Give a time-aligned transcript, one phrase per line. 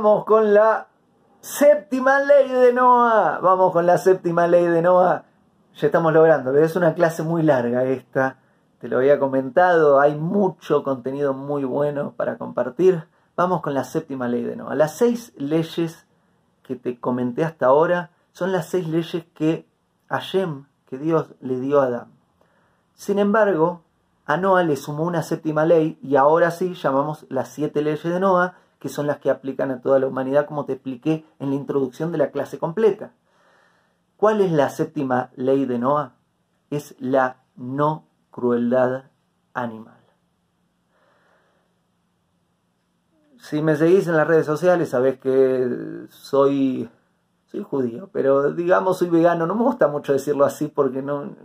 [0.00, 0.86] Vamos con la
[1.40, 3.40] séptima ley de Noah.
[3.40, 5.24] Vamos con la séptima ley de Noah.
[5.74, 6.56] Ya estamos logrando.
[6.56, 8.38] Es una clase muy larga esta.
[8.78, 9.98] Te lo había comentado.
[9.98, 13.08] Hay mucho contenido muy bueno para compartir.
[13.34, 14.76] Vamos con la séptima ley de Noah.
[14.76, 16.06] Las seis leyes
[16.62, 19.66] que te comenté hasta ahora son las seis leyes que
[20.10, 22.12] Hashem, que Dios le dio a Adán.
[22.94, 23.82] Sin embargo,
[24.26, 28.20] a Noah le sumó una séptima ley y ahora sí llamamos las siete leyes de
[28.20, 31.56] Noah que son las que aplican a toda la humanidad, como te expliqué en la
[31.56, 33.12] introducción de la clase completa.
[34.16, 36.14] ¿Cuál es la séptima ley de Noah?
[36.70, 39.04] Es la no crueldad
[39.54, 39.94] animal.
[43.38, 46.90] Si me seguís en las redes sociales, sabés que soy,
[47.46, 49.46] soy judío, pero digamos soy vegano.
[49.46, 51.36] No me gusta mucho decirlo así porque no,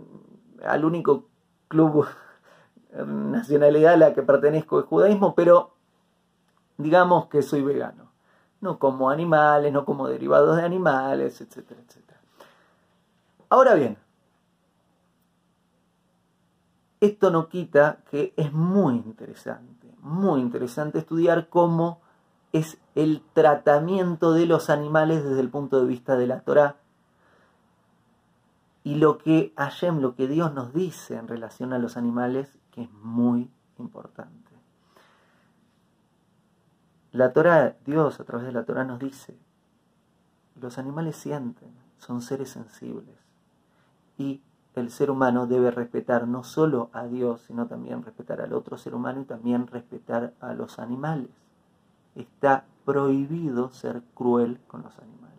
[0.64, 1.28] al único
[1.68, 2.06] club
[3.06, 5.73] nacionalidad a la que pertenezco es judaísmo, pero
[6.78, 8.10] digamos que soy vegano.
[8.60, 12.20] No como animales, no como derivados de animales, etcétera, etcétera.
[13.50, 13.98] Ahora bien,
[17.00, 22.00] esto no quita que es muy interesante, muy interesante estudiar cómo
[22.52, 26.76] es el tratamiento de los animales desde el punto de vista de la Torah
[28.84, 32.82] y lo que Hashem, lo que Dios nos dice en relación a los animales, que
[32.82, 34.43] es muy importante.
[37.14, 39.38] La Torah, Dios a través de la Torah nos dice,
[40.60, 43.14] los animales sienten, son seres sensibles
[44.18, 44.42] y
[44.74, 48.96] el ser humano debe respetar no solo a Dios, sino también respetar al otro ser
[48.96, 51.30] humano y también respetar a los animales.
[52.16, 55.38] Está prohibido ser cruel con los animales.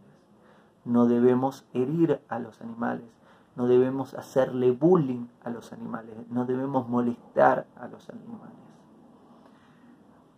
[0.86, 3.10] No debemos herir a los animales,
[3.58, 8.65] no debemos hacerle bullying a los animales, no debemos molestar a los animales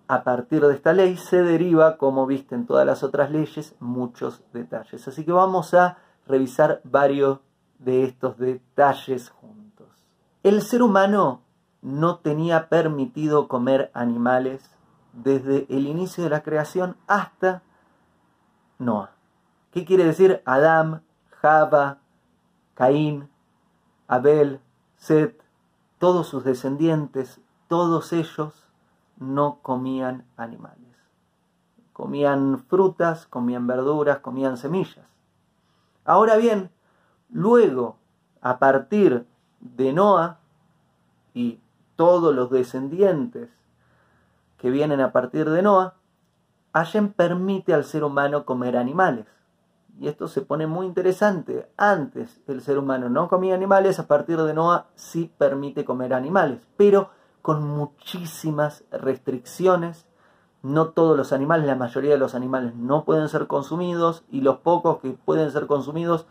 [0.08, 4.44] a partir de esta ley se deriva, como viste en todas las otras leyes, muchos
[4.54, 5.08] detalles.
[5.08, 5.98] Así que vamos a
[6.28, 7.40] revisar varios
[7.80, 9.88] de estos detalles juntos.
[10.44, 11.42] El ser humano
[11.82, 14.78] no tenía permitido comer animales
[15.14, 17.64] desde el inicio de la creación hasta
[18.80, 19.12] Noah.
[19.72, 22.00] ¿Qué quiere decir Adán, Java,
[22.76, 23.30] Caín,
[24.08, 24.62] Abel,
[24.96, 25.44] Set,
[26.00, 28.67] todos sus descendientes, todos ellos
[29.20, 30.78] no comían animales.
[31.94, 35.06] Comían frutas, comían verduras, comían semillas.
[36.06, 36.70] Ahora bien,
[37.30, 37.98] luego,
[38.42, 39.26] a partir
[39.60, 40.40] de Noah
[41.34, 41.60] y
[41.96, 43.50] todos los descendientes
[44.58, 45.96] que vienen a partir de Noah,
[46.74, 49.26] Hashem permite al ser humano comer animales.
[50.00, 51.68] Y esto se pone muy interesante.
[51.76, 56.68] Antes el ser humano no comía animales, a partir de Noah sí permite comer animales.
[56.78, 57.10] Pero
[57.48, 60.06] con muchísimas restricciones.
[60.64, 64.58] No todos los animales, la mayoría de los animales no pueden ser consumidos y los
[64.58, 66.26] pocos que pueden ser consumidos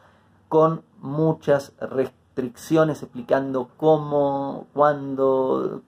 [0.50, 5.80] con muchas restricciones explicando cómo, cuándo,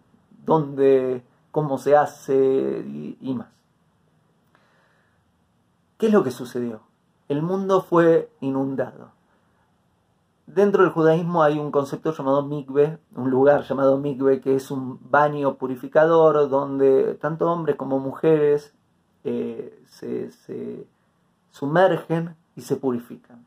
[0.47, 3.49] dónde, cómo se hace y, y más.
[5.99, 6.81] ¿Qué es lo que sucedió?
[7.29, 9.11] El mundo fue inundado.
[10.49, 14.99] Dentro del judaísmo hay un concepto llamado mikve, un lugar llamado mikve, que es un
[15.11, 18.73] baño purificador donde tanto hombres como mujeres
[19.25, 20.87] eh, se,
[21.51, 23.45] sumergen y se purifican.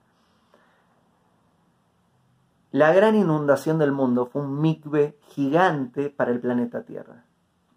[2.72, 7.26] La gran inundación del mundo fue un mikve gigante para el planeta Tierra.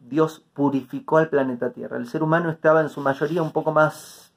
[0.00, 1.96] Dios purificó al planeta Tierra.
[1.96, 4.34] El ser humano estaba en su mayoría un poco más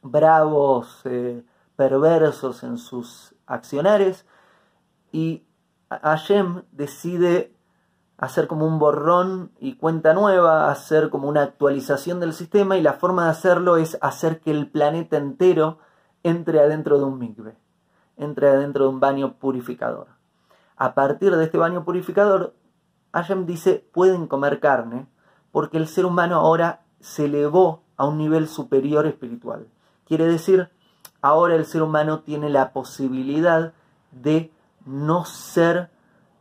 [0.00, 1.42] bravos, eh,
[1.74, 4.26] perversos en sus accionares
[5.12, 5.44] y
[5.90, 7.54] Hashem decide
[8.16, 12.92] hacer como un borrón y cuenta nueva, hacer como una actualización del sistema y la
[12.92, 15.78] forma de hacerlo es hacer que el planeta entero
[16.22, 17.56] entre adentro de un mikve,
[18.16, 20.08] entre adentro de un baño purificador.
[20.76, 22.54] A partir de este baño purificador,
[23.12, 25.06] Hashem dice, pueden comer carne
[25.50, 29.66] porque el ser humano ahora se elevó a un nivel superior espiritual.
[30.04, 30.70] Quiere decir
[31.22, 33.72] ahora el ser humano tiene la posibilidad
[34.10, 34.52] de
[34.84, 35.90] no ser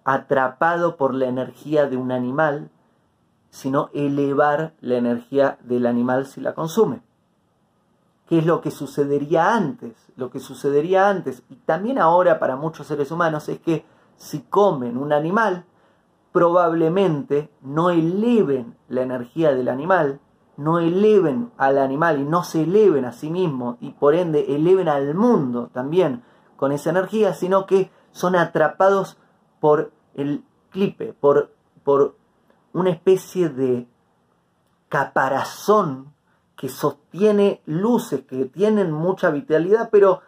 [0.04, 2.70] atrapado por la energía de un animal,
[3.50, 7.02] sino elevar la energía del animal si la consume.
[8.28, 9.96] ¿Qué es lo que sucedería antes?
[10.16, 13.86] Lo que sucedería antes, y también ahora para muchos seres humanos, es que
[14.18, 15.66] si comen un animal,
[16.32, 20.20] probablemente no eleven la energía del animal,
[20.60, 24.90] no eleven al animal y no se eleven a sí mismos y por ende eleven
[24.90, 26.22] al mundo también
[26.58, 29.18] con esa energía, sino que son atrapados
[29.62, 31.54] por el clipe, por,
[31.84, 32.18] por
[32.74, 33.88] una especie de
[34.90, 36.14] caparazón
[36.58, 40.20] que sostiene luces, que tienen mucha vitalidad, pero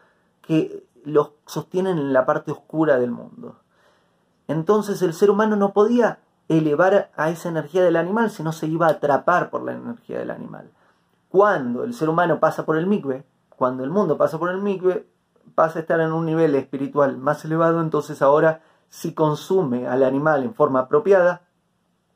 [0.42, 3.58] que los sostienen en la parte oscura del mundo.
[4.48, 6.20] Entonces el ser humano no podía
[6.58, 10.32] elevar a esa energía del animal, sino se iba a atrapar por la energía del
[10.32, 10.70] animal.
[11.30, 15.08] Cuando el ser humano pasa por el migbe, cuando el mundo pasa por el migbe,
[15.56, 20.44] pasa a estar en un nivel espiritual más elevado, entonces ahora si consume al animal
[20.44, 21.44] en forma apropiada,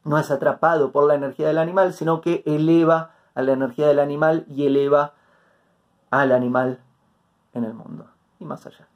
[0.04, 4.00] no es atrapado por la energía del animal, sino que eleva a la energía del
[4.00, 5.14] animal y eleva
[6.12, 6.80] al animal
[7.54, 8.06] en el mundo
[8.40, 8.88] y más allá.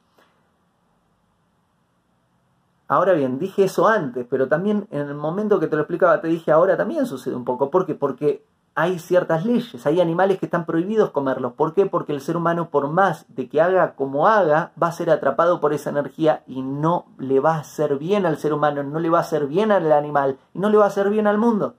[2.90, 6.26] Ahora bien, dije eso antes, pero también en el momento que te lo explicaba te
[6.26, 7.70] dije ahora también sucede un poco.
[7.70, 7.94] ¿Por qué?
[7.94, 8.44] Porque
[8.74, 11.52] hay ciertas leyes, hay animales que están prohibidos comerlos.
[11.52, 11.86] ¿Por qué?
[11.86, 15.60] Porque el ser humano, por más de que haga como haga, va a ser atrapado
[15.60, 19.08] por esa energía y no le va a hacer bien al ser humano, no le
[19.08, 21.76] va a hacer bien al animal y no le va a hacer bien al mundo.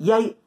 [0.00, 0.40] Y hay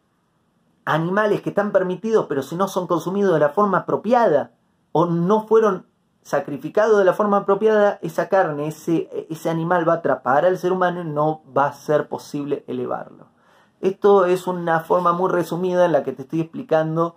[0.84, 4.52] animales que están permitidos, pero si no son consumidos de la forma apropiada
[4.92, 5.86] o no fueron
[6.24, 10.72] sacrificado de la forma apropiada, esa carne, ese, ese animal va a atrapar al ser
[10.72, 13.28] humano y no va a ser posible elevarlo.
[13.82, 17.16] Esto es una forma muy resumida en la que te estoy explicando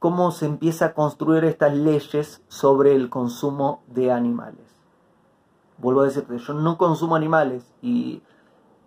[0.00, 4.66] cómo se empieza a construir estas leyes sobre el consumo de animales.
[5.78, 8.22] Vuelvo a decirte, yo no consumo animales y,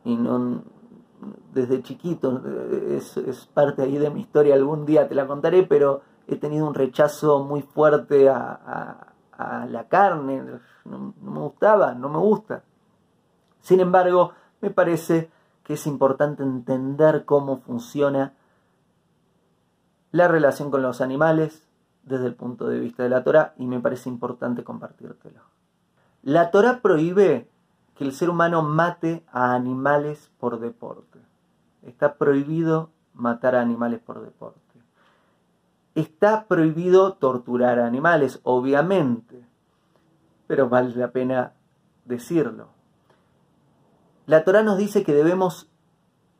[0.03, 0.63] no,
[1.53, 2.41] desde chiquito
[2.89, 6.01] es, es parte ahí de mi historia, algún día te la contaré, pero
[6.35, 9.05] he tenido un rechazo muy fuerte a,
[9.69, 10.43] la carne,
[10.83, 12.63] no, me gustaba, no me gusta.
[13.61, 15.31] Sin embargo, me parece
[15.63, 18.33] que es importante entender cómo funciona
[20.11, 21.69] la relación con los animales
[22.03, 25.41] desde el punto de vista de la Torah y me parece importante compartírtelo.
[26.21, 27.49] La Torah prohíbe
[27.95, 31.19] que el ser humano mate a animales por deporte.
[31.83, 34.68] Está prohibido matar a animales por deporte.
[35.99, 39.45] Está prohibido torturar a animales, obviamente,
[40.47, 41.51] pero vale la pena
[42.05, 42.69] decirlo.
[44.25, 45.69] La Torah nos dice que debemos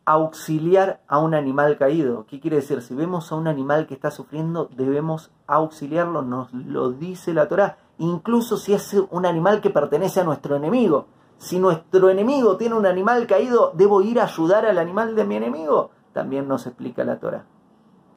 [0.05, 2.25] auxiliar a un animal caído.
[2.25, 2.81] ¿Qué quiere decir?
[2.81, 7.79] Si vemos a un animal que está sufriendo, debemos auxiliarlo, nos lo dice la Torah.
[7.97, 11.07] Incluso si es un animal que pertenece a nuestro enemigo.
[11.37, 15.35] Si nuestro enemigo tiene un animal caído, ¿debo ir a ayudar al animal de mi
[15.35, 15.91] enemigo?
[16.13, 17.43] También nos explica la Torah.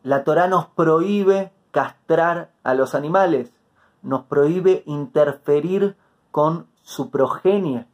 [0.02, 3.52] La Torah nos prohíbe castrar a los animales,
[4.02, 5.96] nos prohíbe interferir
[6.30, 7.86] con su progenie.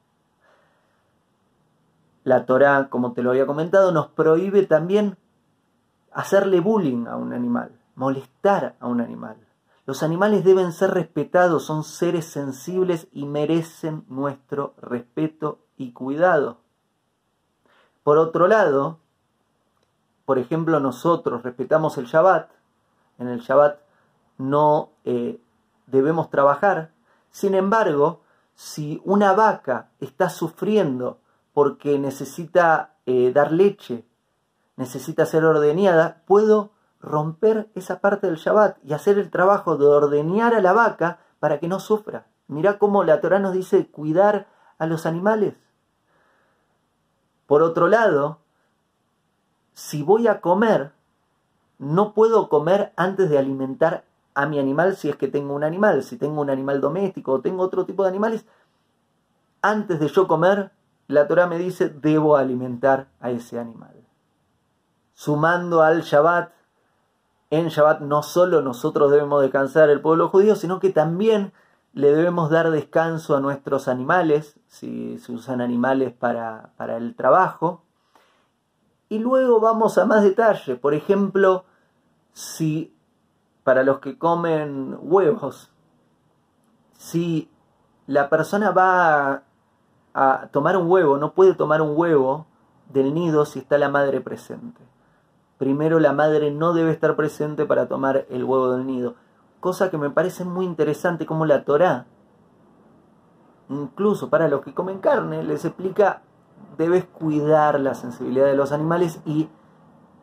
[2.24, 5.16] La Torah, como te lo había comentado, nos prohíbe también
[6.12, 9.36] hacerle bullying a un animal, molestar a un animal.
[9.86, 16.58] Los animales deben ser respetados, son seres sensibles y merecen nuestro respeto y cuidado.
[18.02, 18.98] Por otro lado,
[20.28, 22.50] por ejemplo, nosotros respetamos el Shabbat,
[23.16, 23.78] en el Shabbat
[24.36, 25.40] no eh,
[25.86, 26.90] debemos trabajar,
[27.30, 28.20] sin embargo,
[28.54, 31.16] si una vaca está sufriendo
[31.54, 34.04] porque necesita eh, dar leche,
[34.76, 40.54] necesita ser ordeñada, puedo romper esa parte del Shabbat y hacer el trabajo de ordeñar
[40.54, 42.26] a la vaca para que no sufra.
[42.48, 45.54] Mirá cómo la Torah nos dice cuidar a los animales.
[47.46, 48.40] Por otro lado,
[49.78, 50.90] si voy a comer,
[51.78, 54.02] no puedo comer antes de alimentar
[54.34, 57.40] a mi animal si es que tengo un animal, si tengo un animal doméstico o
[57.40, 58.44] tengo otro tipo de animales,
[59.62, 60.72] antes de yo comer,
[61.06, 63.94] la Torah me dice, debo alimentar a ese animal.
[65.14, 66.50] Sumando al Shabbat,
[67.50, 71.52] en Shabbat no solo nosotros debemos descansar el pueblo judío, sino que también
[71.92, 77.84] le debemos dar descanso a nuestros animales, si se usan animales para, para el trabajo,
[79.08, 80.76] y luego vamos a más detalle.
[80.76, 81.64] Por ejemplo,
[82.32, 82.94] si
[83.64, 85.70] para los que comen huevos,
[86.92, 87.50] si
[88.06, 89.42] la persona va
[90.14, 92.46] a, tomar un huevo, no puede tomar un huevo
[92.88, 94.80] del nido si está la madre presente.
[95.58, 99.14] Primero la madre no debe estar presente para tomar el huevo del nido.
[99.60, 102.06] Cosa que me parece muy interesante como la Torá,
[103.68, 106.22] incluso para los que comen carne, les explica
[106.76, 109.48] debes cuidar la sensibilidad de los animales y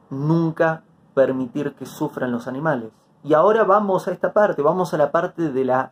[0.10, 2.92] nunca permitir que sufran los animales.
[3.24, 5.92] Y ahora vamos a esta parte, vamos a la parte de la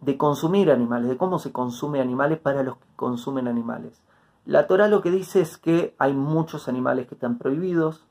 [0.00, 4.02] de consumir animales, de cómo se consume animales para los que consumen animales.
[4.44, 8.04] La Torah lo que dice es que hay muchos animales que están prohibidos,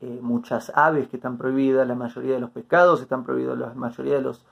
[0.00, 4.14] eh, muchas aves que están prohibidas, la mayoría de los pescados están prohibidos, la mayoría
[4.14, 4.44] de los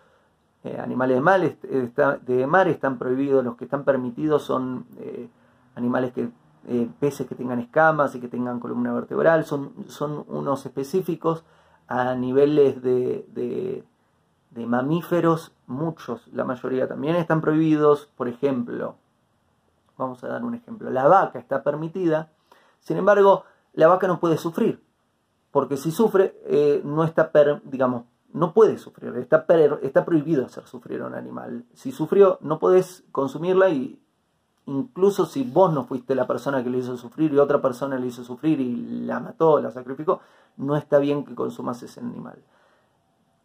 [0.63, 5.27] eh, animales de mar, de están prohibidos, los que están permitidos son eh,
[5.75, 6.29] animales que
[6.69, 11.45] eh, peces que tengan escamas y que tengan columna vertebral, son, son unos específicos
[11.89, 13.25] a niveles de,
[14.51, 18.97] de mamíferos, muchos, la mayoría también están prohibidos, por ejemplo,
[19.97, 22.29] vamos a dar un ejemplo, la vaca está permitida,
[22.81, 24.83] sin embargo, la vaca no puede sufrir,
[25.53, 26.35] porque si sufre,
[26.85, 27.31] no está,
[27.65, 29.45] digamos, no puede sufrir, está,
[29.83, 31.65] está prohibido hacer sufrir a un animal.
[31.75, 34.01] Si sufrió, no podés consumirla y
[34.67, 38.07] incluso si vos no fuiste la persona que le hizo sufrir y otra persona le
[38.07, 40.21] hizo sufrir y la mató, la sacrificó,
[40.57, 42.43] no está bien que consumas ese animal.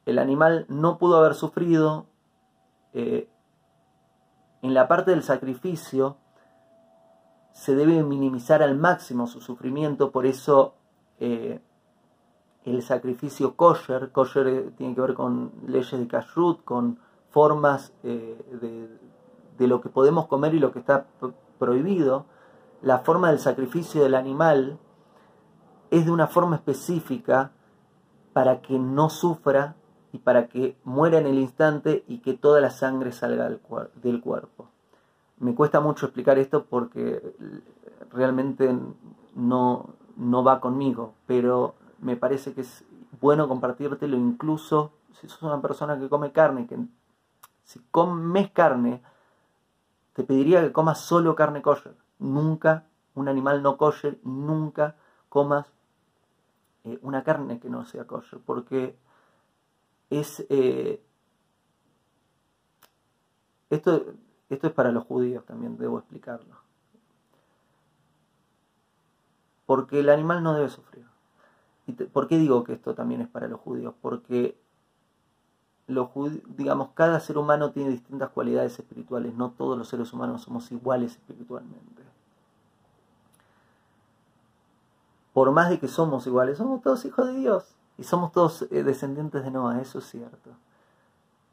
[0.06, 2.06] El animal no pudo haber sufrido.
[2.94, 3.28] Eh,
[4.62, 6.18] en la parte del sacrificio
[7.54, 10.76] se debe minimizar al máximo su sufrimiento, por eso
[11.20, 11.62] eh,
[12.66, 18.38] el sacrificio kosher, kosher eh, tiene que ver con leyes de kashrut, con formas de,
[19.58, 21.06] de, lo que podemos comer y lo que está
[21.60, 22.26] prohibido,
[22.82, 24.80] la forma del sacrificio del animal
[25.92, 27.52] es de una forma específica
[28.34, 29.76] para que no sufra
[30.12, 33.60] y para que muera en el instante y que toda la sangre salga del,
[33.96, 34.70] del cuerpo.
[35.40, 37.36] Me cuesta mucho explicar esto porque
[38.12, 38.74] realmente
[39.36, 42.86] no, no va conmigo, pero me parece que es
[43.20, 46.78] bueno compartírtelo incluso si sos una persona que come carne, que
[47.64, 49.02] si comes carne,
[50.14, 51.96] te pediría que comas solo carne kosher.
[52.20, 52.86] Nunca
[53.16, 54.96] un animal no kosher, nunca
[55.30, 55.74] comas
[56.84, 58.96] eh, una carne que no sea kosher, porque
[60.12, 60.46] es...
[60.50, 61.02] Eh,
[63.72, 64.14] esto,
[64.50, 66.56] esto es para los judíos también, debo explicarlo.
[69.66, 71.15] Porque el animal no debe sufrir.
[71.88, 73.94] ¿Y ¿Por qué digo que esto también es para los judíos?
[74.02, 74.60] Porque
[75.88, 76.10] los
[76.58, 81.12] digamos, cada ser humano tiene distintas cualidades espirituales, no todos los seres humanos somos iguales
[81.12, 82.04] espiritualmente.
[85.34, 87.76] Por más de que somos iguales, somos todos hijos de Dios.
[87.98, 90.52] Y somos todos eh, descendientes de Noah, eso es cierto.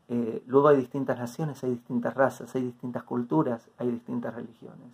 [0.08, 4.88] Eh, luego hay distintas naciones, hay distintas razas, hay distintas culturas, hay distintas religiones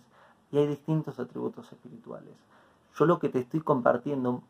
[0.51, 2.33] y hay distintos atributos espirituales.
[2.95, 4.43] Yo lo que te estoy compartiendo,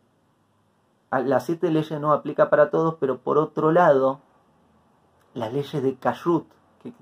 [1.11, 4.19] las siete leyes no aplica para todos, pero por otro lado,
[5.33, 6.45] las leyes de kashrut,
[6.83, 6.93] que,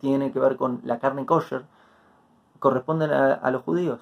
[0.00, 1.64] tienen que ver con la carne kosher,
[2.58, 4.00] corresponden a los judíos,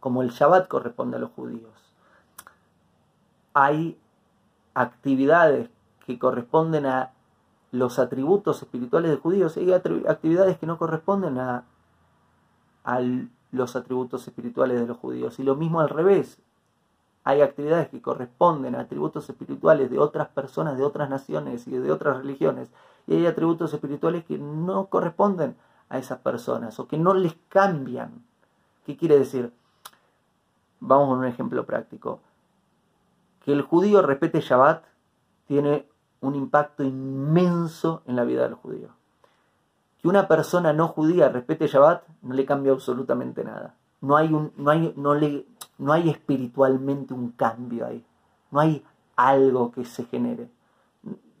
[0.00, 1.72] como el Shabbat corresponde a los judíos.
[3.54, 3.98] Hay
[4.74, 5.70] actividades
[6.06, 7.12] que corresponden a
[7.72, 11.64] los atributos espirituales de judíos y hay actividades que no corresponden a,
[12.84, 13.00] a
[13.52, 15.38] los atributos espirituales de los judíos.
[15.38, 16.40] Y lo mismo al revés.
[17.24, 21.92] Hay actividades que corresponden a atributos espirituales de otras personas, de otras naciones y de
[21.92, 22.70] otras religiones.
[23.06, 25.56] Y hay atributos espirituales que no corresponden
[25.90, 28.24] a esas personas o que no les cambian.
[28.86, 29.52] ¿Qué quiere decir?
[30.80, 32.20] Vamos a un ejemplo práctico.
[33.44, 34.84] Que el judío respete Shabbat
[35.46, 35.86] tiene
[36.20, 38.88] un impacto inmenso en la vida del judío.
[40.00, 43.74] Que una persona no judía respete Shabbat no le cambia absolutamente nada.
[44.00, 45.46] No hay, un, no hay, no le,
[45.80, 48.04] no hay espiritualmente un cambio ahí.
[48.50, 48.84] No hay
[49.16, 50.48] algo que se genere.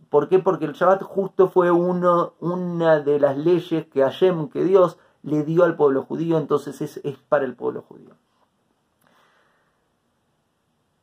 [0.08, 0.38] ¿Por qué?
[0.38, 5.44] Porque el Shabbat justo fue uno, una de las leyes que Hashem, que Dios le
[5.44, 8.14] dio al pueblo judío, entonces es, es para el pueblo judío.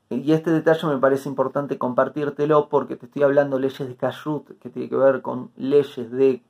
[0.10, 4.70] Y este detalle me parece importante compartírtelo porque te estoy hablando leyes de kashrut, que
[4.70, 6.42] tiene que ver con leyes de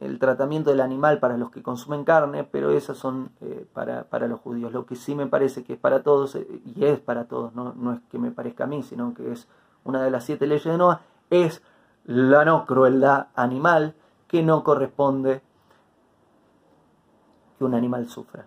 [0.00, 4.40] el tratamiento del animal para los que consumen carne, pero esas son eh, para, los
[4.40, 4.72] judíos.
[4.72, 7.74] Lo que sí me parece que es para todos, eh, y es para todos, no,
[7.74, 9.46] no es que me parezca a mí, sino que es
[9.84, 11.62] una de las siete leyes de Noah, es
[12.04, 13.94] la no crueldad animal
[14.26, 15.42] que no corresponde
[17.58, 18.46] que un animal sufra.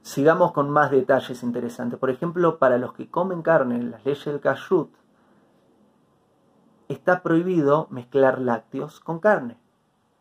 [0.00, 1.98] Sigamos con más detalles interesantes.
[1.98, 4.90] Por ejemplo, para los que comen carne, las leyes del kashrut,
[6.92, 9.56] está prohibido mezclar lácteos con carne.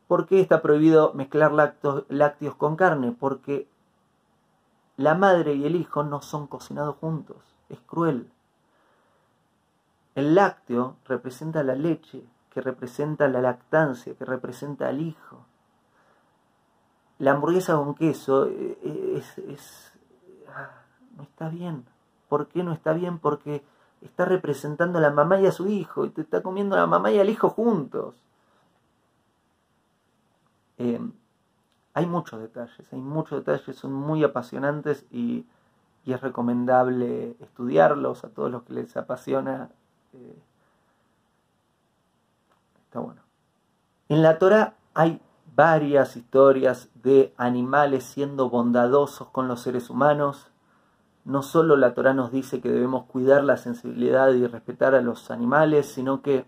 [0.07, 3.15] ¿Por qué está prohibido mezclar lácteos con carne?
[3.17, 3.67] Porque
[4.97, 7.37] la madre y el hijo no son cocinados juntos.
[7.69, 8.31] Es cruel.
[10.15, 15.45] El lácteo representa la leche, que representa la lactancia, que representa al hijo
[17.19, 19.93] la hamburguesa con queso eh, eh, es,
[20.47, 20.71] ah,
[21.15, 21.85] no está bien.
[22.29, 23.19] ¿Por qué no está bien?
[23.19, 23.63] Porque
[24.01, 26.87] está representando a la mamá y a su hijo y te está comiendo a la
[26.87, 28.15] mamá y al hijo juntos.
[30.77, 31.11] Em,
[31.93, 35.45] hay muchos detalles, hay muchos detalles, son muy apasionantes y,
[36.05, 39.69] es recomendable estudiarlos a todos los que les apasiona.
[40.13, 40.41] Eh,
[42.85, 43.21] está bueno.
[44.07, 45.21] En la Torah hay
[45.55, 50.49] varias historias de animales siendo bondadosos con los seres humanos.
[51.29, 55.29] No solo la Torah nos dice que debemos cuidar la sensibilidad y respetar a los
[55.29, 56.43] animales, sino que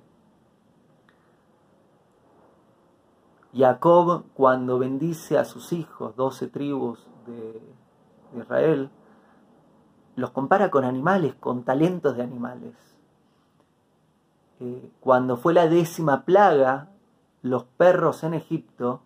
[3.56, 7.62] Jacob cuando bendice a sus hijos, doce tribus de,
[8.36, 8.90] Israel,
[10.16, 12.74] los compara con animales, con talentos de animales.
[14.62, 16.90] Eh, cuando fue la décima plaga,
[17.44, 19.04] los perros en Egipto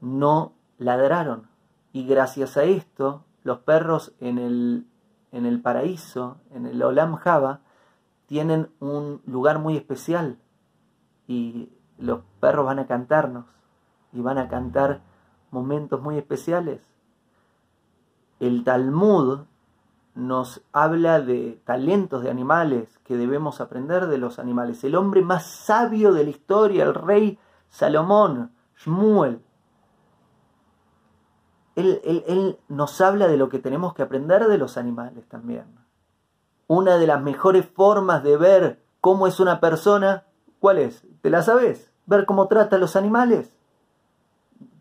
[0.00, 1.46] no ladraron.
[1.92, 4.86] Y gracias a esto, los perros en el,
[5.30, 7.60] en el paraíso, en el Olam Java,
[8.26, 10.38] tienen un lugar muy especial.
[11.28, 13.44] Y los perros van a cantarnos.
[14.12, 15.02] Y van a cantar
[15.50, 16.80] momentos muy especiales.
[18.40, 19.40] El Talmud
[20.14, 24.84] nos habla de talentos de animales que debemos aprender de los animales.
[24.84, 29.43] El hombre más sabio de la historia, el rey Salomón, Shmuel,
[31.76, 35.64] él, nos habla de lo que tenemos que aprender de los animales también.
[36.66, 40.24] Una de las mejores formas de ver cómo es una persona,
[40.60, 41.04] ¿cuál es?
[41.20, 41.92] ¿Te la sabes?
[42.06, 43.56] Ver cómo trata a los animales.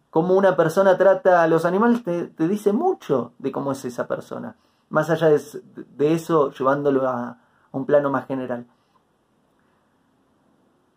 [0.09, 4.55] Cómo una persona trata a los animales te dice mucho de cómo es esa persona
[4.93, 7.39] más allá de, eso, llevándolo a,
[7.71, 8.67] un plano más general.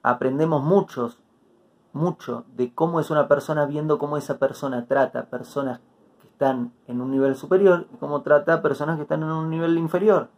[0.03, 1.19] Aprendemos muchos,
[1.97, 5.81] mucho de cómo es una persona viendo cómo esa persona trata a personas
[6.21, 9.51] que están en un nivel superior y cómo trata a personas que están en un
[9.51, 10.29] nivel inferior.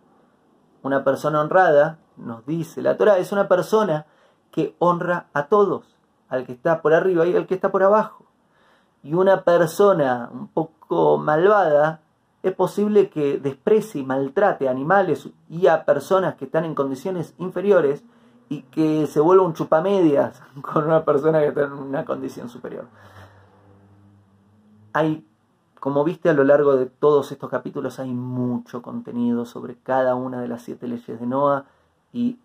[0.82, 4.06] Una persona honrada, nos dice la Torah, es una persona
[4.50, 5.84] que honra a todos,
[6.28, 8.24] al que está por arriba y al que está por abajo.
[9.02, 12.00] Y una persona un poco malvada
[12.42, 17.34] es posible que desprecie y maltrate a animales y a personas que están en condiciones
[17.38, 18.04] inferiores
[18.48, 22.86] y que se vuelva un chupamedias con una persona que está en una condición superior.
[24.92, 25.26] Hay,
[25.80, 30.40] como viste a lo largo de todos estos capítulos, hay mucho contenido sobre cada una
[30.40, 31.66] de las siete leyes de Noah
[32.12, 32.38] y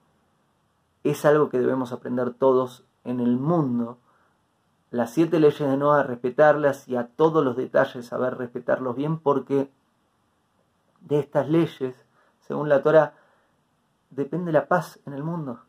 [1.04, 3.98] es algo que debemos aprender todos en el mundo.
[4.92, 9.72] Las siete leyes de Noah, respetarlas y a todos los detalles saber respetarlos bien porque
[11.02, 11.96] de estas leyes,
[12.42, 13.14] según la Torah,
[14.12, 15.62] depende la paz en el mundo.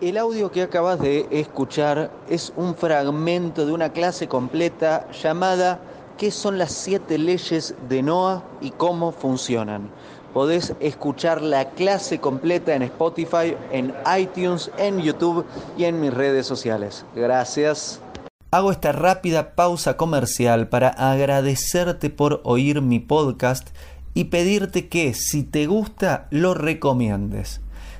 [0.00, 5.80] El audio que acabas de escuchar es un fragmento de una clase completa llamada
[6.16, 9.90] ¿Qué son las siete leyes de Noah y cómo funcionan?
[10.32, 15.44] Podés escuchar la clase completa en Spotify, en iTunes, en YouTube
[15.76, 17.04] y en mis redes sociales.
[17.16, 18.00] Gracias.
[18.52, 23.70] Hago esta rápida pausa comercial para agradecerte por oír mi podcast
[24.14, 27.60] y pedirte que si te gusta lo recomiendes.